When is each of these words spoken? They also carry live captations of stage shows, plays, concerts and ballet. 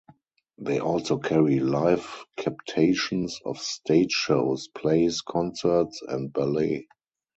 They 0.57 0.79
also 0.79 1.19
carry 1.19 1.59
live 1.59 2.25
captations 2.35 3.39
of 3.45 3.59
stage 3.59 4.11
shows, 4.13 4.67
plays, 4.69 5.21
concerts 5.21 6.01
and 6.01 6.33
ballet. 6.33 6.87